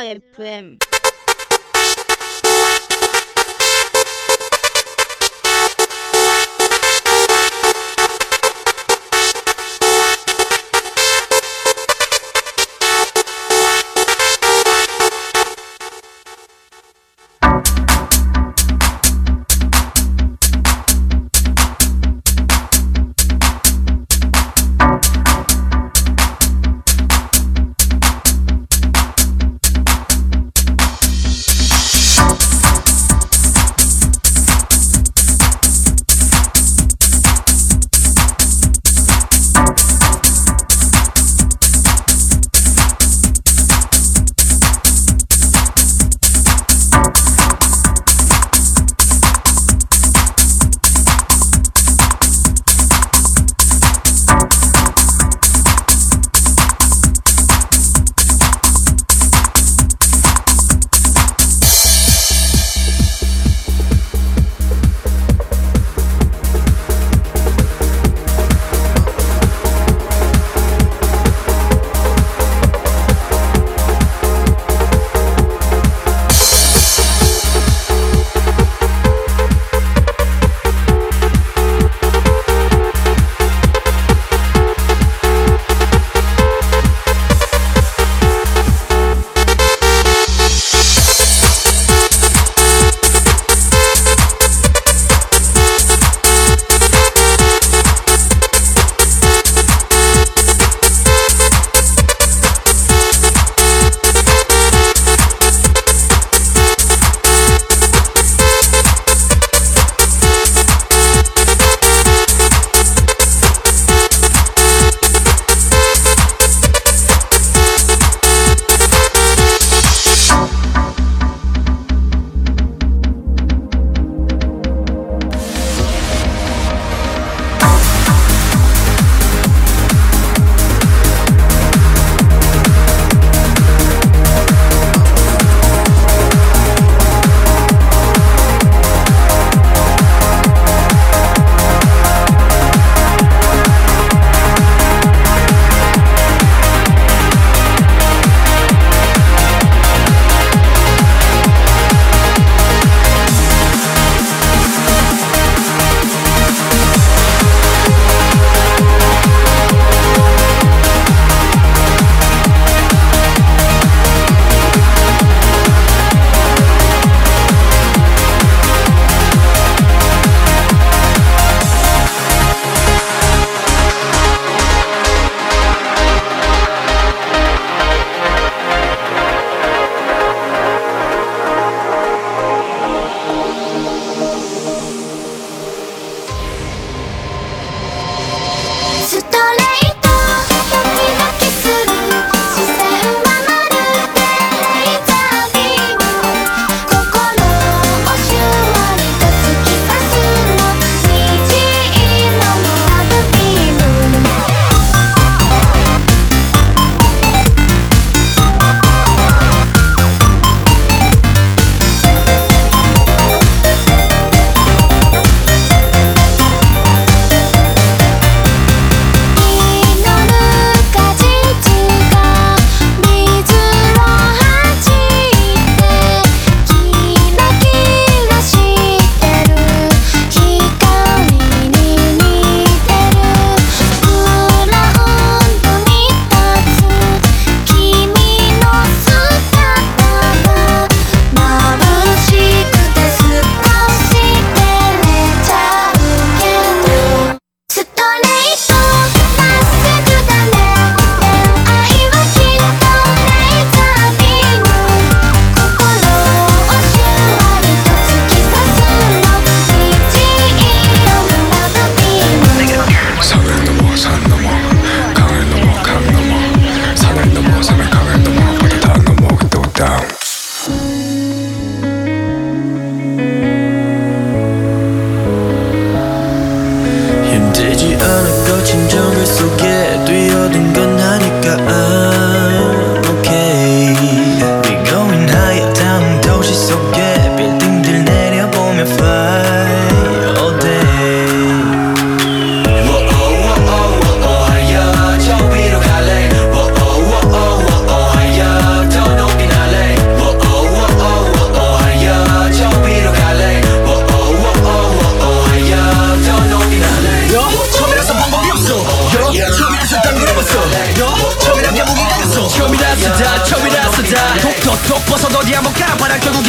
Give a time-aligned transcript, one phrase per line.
[0.00, 0.78] I am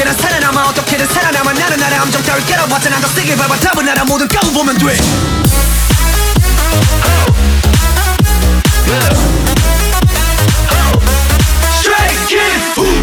[0.01, 0.63] 어떻게든 살아남아.
[0.69, 1.53] 어떻게든 살아남아.
[1.53, 3.55] 나는 나의 함정 따위 깨어봤자 난더 세게 밟아.
[3.57, 4.97] 답은 알아 모든 까고 보면 돼.
[11.77, 13.00] Straight kid,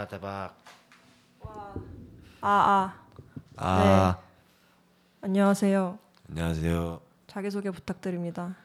[0.00, 0.56] 와 대박.
[2.40, 3.04] 아, 아.
[3.56, 4.18] 아
[5.20, 5.98] 안녕하세요.
[6.30, 7.02] 안녕하세요.
[7.26, 8.56] 자기소개 부탁드립니다.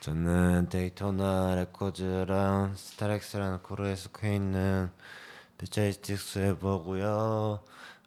[0.00, 4.90] 저는 데이토나 레코드랑 스타렉스라는 크루에 속해 있는
[5.58, 7.60] Futuristic Swaver고요.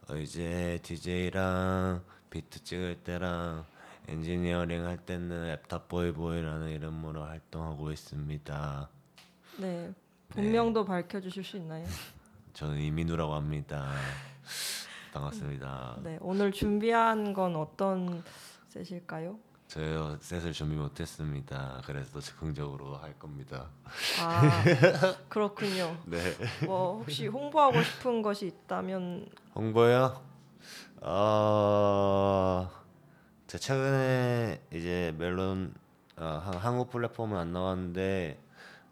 [0.10, 3.63] 어, 이제 DJ랑 비트 찍을 때랑
[4.10, 8.89] 엔지니어링 할 때는 laptopboyboy라는 이름으로 활동하고 있습니다.
[9.60, 9.93] 네.
[10.28, 11.86] 본명도 밝혀 주실 수 있나요?
[12.54, 13.92] 저는 이민우라고 합니다.
[15.13, 15.98] 반갑습니다.
[16.04, 16.18] 네.
[16.22, 18.24] 오늘 준비한 건 어떤
[18.70, 19.38] 셋일까요?
[19.68, 21.82] 저요 셋을 준비 못했습니다.
[21.86, 23.70] 그래서 더 즉흥적으로 할 겁니다.
[24.22, 24.63] 아,
[25.30, 25.98] 그렇군요.
[26.06, 26.20] 네.
[26.66, 30.22] 뭐 혹시 홍보하고 싶은 것이 있다면 홍보요?
[31.02, 32.70] 어,
[33.48, 35.74] 제 최근에 이제 멜론
[36.18, 38.39] 어, 한- 한국 플랫폼은 안 나왔는데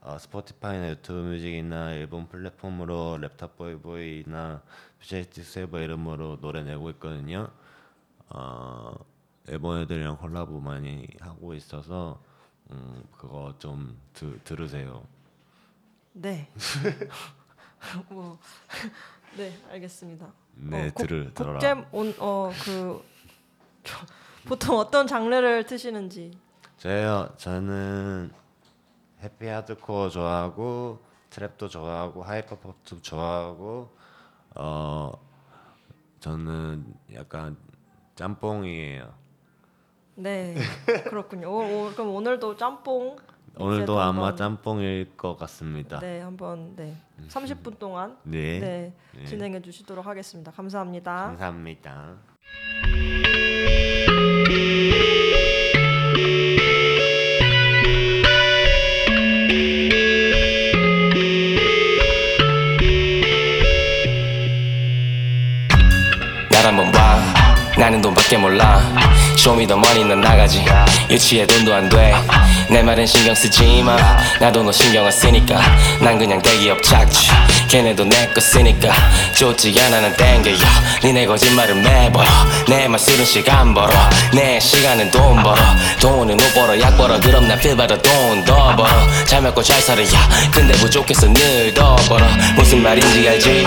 [0.01, 4.61] 어, 스포티파이나 유튜브 뮤직이나 일본 플랫폼으로 laptopboyboy나
[4.99, 7.49] Futuristic Swaver 이름으로 노래 내고 있거든요.
[8.29, 8.95] 어,
[9.47, 12.19] 일본 애들이랑 콜라보 많이 하고 있어서
[12.71, 15.03] 음, 그거 좀 드, 들으세요.
[16.13, 16.49] 네.
[18.09, 18.39] 뭐
[19.37, 20.27] 네, 알겠습니다.
[20.55, 21.85] 네, 어, 곡- 들을 들어라.
[21.91, 23.03] 온어그
[24.45, 26.31] 보통 어떤 장르를 트시는지
[26.77, 28.31] 저요 저는
[29.21, 33.89] 해피 하드코어 좋아하고 트랩도 좋아하고 하이퍼팝도 좋아하고
[34.55, 35.11] 어
[36.19, 37.55] 저는 약간
[38.15, 39.13] 짬뽕이에요.
[40.15, 40.55] 네
[41.09, 41.49] 그렇군요.
[41.49, 43.17] 오, 오, 그럼 오늘도 짬뽕
[43.57, 45.99] 오늘도 아마 한번- 짬뽕일 것 같습니다.
[45.99, 46.95] 네 한번 네
[47.27, 48.59] 30분 동안 네.
[48.59, 49.25] 네, 네.
[49.25, 50.51] 진행해 주시도록 하겠습니다.
[50.51, 51.15] 감사합니다.
[51.27, 52.17] 감사합니다.
[67.81, 68.79] 나는 돈밖에 몰라.
[69.35, 70.63] 쇼미더 머니 넌 나가지.
[71.09, 72.13] 유치해 돈도 안 돼
[72.69, 73.97] 내 말은 신경 쓰지 마.
[74.39, 75.59] 나도 너 신경 안 쓰니까.
[75.99, 77.31] 난 그냥 대기업 착취.
[77.67, 78.93] 걔네도 내거 쓰니까.
[79.35, 80.57] 좋지 않아 난 땡겨요.
[81.03, 82.27] 니네 거짓말은 매벌어
[82.67, 83.89] 내말 쓰는 시간 벌어.
[84.31, 85.57] 내 시간은 돈 벌어.
[85.99, 87.19] 돈은 못 벌어 약 벌어.
[87.19, 88.89] 그럼 나필 받아 돈 더 벌어.
[89.25, 90.05] 잘 먹고 잘 살아야.
[90.51, 92.25] 근데 부족해서 늘 더 벌어.
[92.55, 93.65] 무슨 말인지 알지?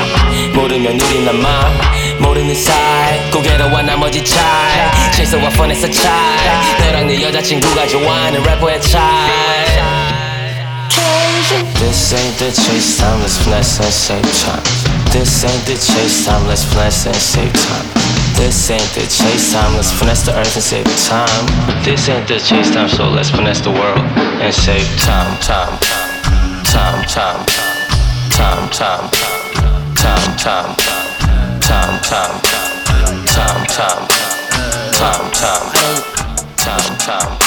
[0.54, 1.70] 모르면 우린 남아
[2.19, 9.29] 모르는 사이 고개로와 나머지 차이 최소와 펀에서 차이 너랑 네 여자친구가 좋아하는 래퍼의 차이
[11.79, 14.61] This ain't the chase time, let's finesse and save time.
[15.11, 17.87] This ain't the chase time, let's finesse and save time.
[18.35, 21.45] This ain't the chase time, let's finesse the earth and save time.
[21.83, 25.79] This ain't the chase time, so let's finesse the world and save time, time,
[26.63, 27.45] time, time,
[28.29, 30.92] time, time, time, time, time, time, time,
[31.64, 34.06] time, time, time, time, time.
[36.56, 37.38] time, time,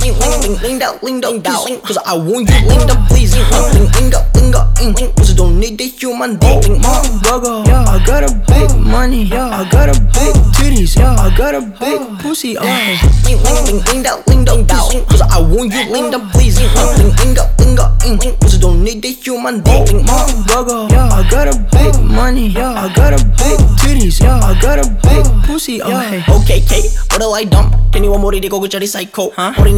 [0.00, 2.96] Ling ling ling ling da ling dong da ling Cause I want you ling da
[3.08, 4.94] please Ling ling ling da ling da ing.
[5.16, 6.80] Cause I don't need the human being.
[6.80, 9.24] Motherfucker Yeah I got a big money.
[9.24, 9.48] Yeah.
[9.48, 10.96] I got a big titties.
[10.96, 12.56] Yeah I got a big pussy.
[12.56, 16.18] Ling ling ling ling da ling dong da ling Cause I want you ling da
[16.32, 18.18] please Ling ling ling da ling da ing.
[18.40, 20.04] Cause I don't need the human being.
[20.08, 20.89] Motherfucker Yeah I
[21.30, 22.74] got a big money, yeah.
[22.74, 24.40] I got a big titties, yeah.
[24.42, 26.24] I got a big pussy, yeah.
[26.28, 27.76] Okay, okay, what do I dump?
[27.92, 29.48] 手には森でこぐちゃり最高、huh?
[29.48, 29.64] Uh huh.
[29.64, 29.72] they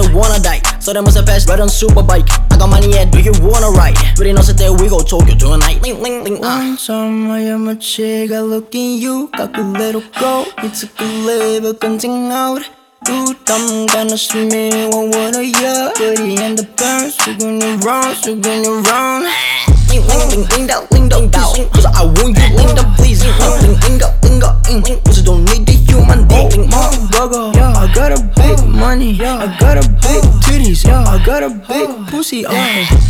[0.00, 0.18] uh-huh.
[0.18, 2.24] wanna die それもせフェス right on super bike.
[2.50, 3.04] I got money, yeah.
[3.08, 3.94] Do you wanna ride?
[4.16, 6.46] 振り乗せて We go Tokyo tonight Ling ling uh.
[6.46, 6.76] i
[8.40, 14.90] look in you got a 隠れる go いつか little 感じ out Tutam gonna swim in
[14.90, 15.90] one water, yeah.
[15.98, 19.22] year and the birds, you're gonna run, gonna run
[19.88, 24.52] Ling ling ling ling ling Cause I want you, ling please Ling ling ling dao,
[24.68, 27.51] ling Cause I don't need the human being Ling motherfucker
[28.14, 29.12] got a big money.
[29.12, 30.84] Yeah, I got a big titties.
[30.84, 32.52] Yeah, I got a big pussy uh.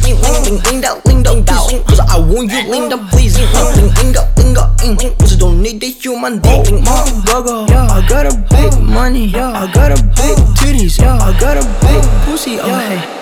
[0.02, 2.70] Ling ling ling ling da ling dong da Cause I want you.
[2.70, 3.38] Ling da please.
[3.38, 7.68] Ling ling ling da ling da ing Cause I don't need the human being Motherfucker
[7.68, 9.26] Yeah, I got a big money.
[9.26, 11.00] Yeah, I got a big titties.
[11.00, 13.21] Yeah, I got a big pussy uh.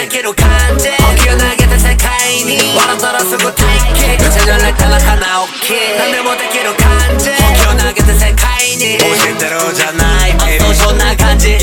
[0.00, 0.48] できる感
[0.78, 3.60] じ呼吸投げた世界に笑ったらすぐ待
[3.92, 8.96] 機打ち慣れたら鼻置き何でもできる感じ呼吸投げた世界に。
[8.96, 10.32] 教えてるじゃない
[10.74, 11.58] そんな感じ。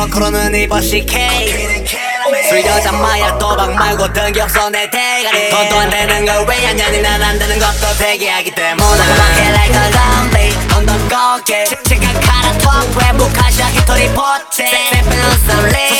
[0.00, 1.28] 거꾸로는 입었시 K
[2.48, 5.50] 술 여자 마약 도박 말고 등기 없어 내 대가리.
[5.50, 8.78] 돈도 안 되는 걸왜 하냐니 난 안 되는 것도 대기하기 때문에.
[8.80, 15.99] 막해 like a zombie 돈도 꺾게 침착한 카라 톡 외부 카샤 히토리 포체 세페는 썸리.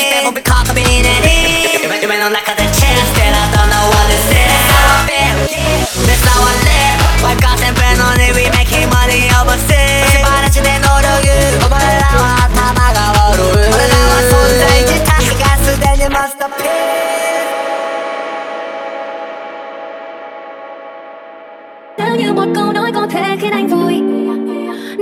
[23.51, 24.01] biết anh vui.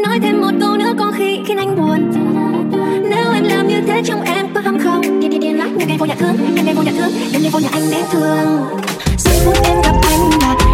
[0.03, 2.11] Nói thêm một câu nữa có khi khiến anh buồn.
[3.11, 5.20] Nếu em làm như thế trong em có ham không?
[5.20, 5.78] Đi đi đi lắm.
[5.78, 7.90] nhanh em vô nhà thương nhanh em vô nhà thương nhanh em vô nhà anh
[7.90, 8.66] bé thương.
[9.18, 10.68] Giây phút em gặp anh là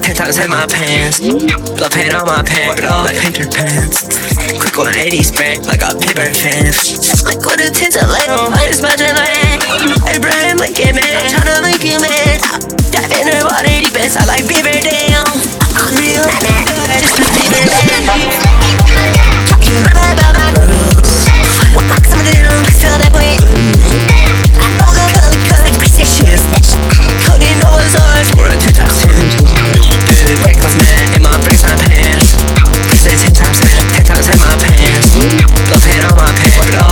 [0.00, 1.20] ten times in my pants.
[1.20, 4.08] Blood paint on my pants, but all like painter pants.
[4.56, 6.72] Quick 180 spray, like a paper fan.
[7.24, 9.60] Like what a tint of light on, light is my delay.
[10.08, 12.40] Abraham Lincoln, man, I'm tryna make you, mad.
[12.92, 15.28] Dive in her 180 bits, I like beaver down.
[15.76, 18.54] I'm real, man, I just put beaver down.
[28.36, 29.23] We're a two-time
[30.78, 32.34] man in my face, my pants.
[32.86, 33.16] Please stay
[34.38, 35.14] my pants.
[35.70, 36.83] Don't on my pants.